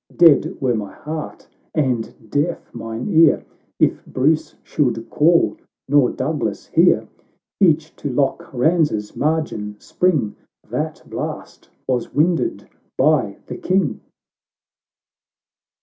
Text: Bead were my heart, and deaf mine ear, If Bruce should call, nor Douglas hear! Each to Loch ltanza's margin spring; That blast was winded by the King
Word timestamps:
Bead 0.17 0.59
were 0.59 0.73
my 0.73 0.93
heart, 0.95 1.47
and 1.75 2.27
deaf 2.31 2.73
mine 2.73 3.07
ear, 3.07 3.45
If 3.77 4.03
Bruce 4.07 4.55
should 4.63 5.07
call, 5.11 5.57
nor 5.87 6.09
Douglas 6.09 6.65
hear! 6.65 7.07
Each 7.59 7.95
to 7.97 8.09
Loch 8.11 8.51
ltanza's 8.51 9.15
margin 9.15 9.75
spring; 9.77 10.35
That 10.67 11.03
blast 11.07 11.69
was 11.87 12.15
winded 12.15 12.67
by 12.97 13.37
the 13.45 13.57
King 13.57 13.99